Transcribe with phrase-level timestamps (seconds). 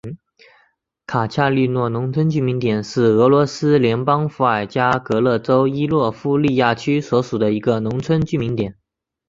[1.05, 8.75] 卡恰利诺农村居民点是俄罗斯联邦伏尔加格勒州伊洛夫利亚区所属的一个农村居民点。